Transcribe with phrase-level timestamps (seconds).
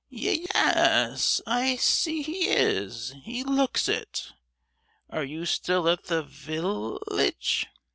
[0.09, 4.31] "Ye—yes, I see he is—he looks it!
[5.09, 7.67] And are you still at the vill—age?